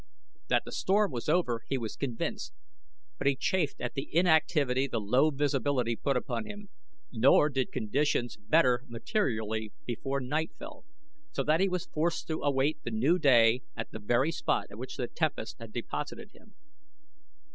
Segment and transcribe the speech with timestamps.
[0.47, 2.55] That the storm was over he was convinced,
[3.19, 6.69] but he chafed at the inactivity the low visibility put upon him,
[7.11, 10.85] nor did conditions better materially before night fell,
[11.33, 14.79] so that he was forced to await the new day at the very spot at
[14.79, 16.55] which the tempest had deposited him.